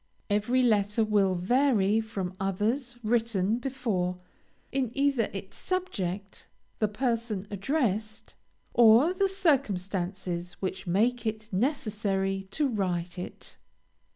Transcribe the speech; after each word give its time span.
Every 0.31 0.63
letter 0.63 1.03
will 1.03 1.35
vary 1.35 1.99
from 2.01 2.33
others 2.39 2.95
written 3.03 3.59
before, 3.59 4.17
in 4.71 4.89
either 4.95 5.29
its 5.31 5.57
subject, 5.57 6.47
the 6.79 6.87
person 6.87 7.45
addressed, 7.51 8.33
or 8.73 9.13
the 9.13 9.29
circumstances 9.29 10.53
which 10.53 10.87
make 10.87 11.27
it 11.27 11.53
necessary 11.53 12.47
to 12.49 12.67
write 12.67 13.19
it. 13.19 13.57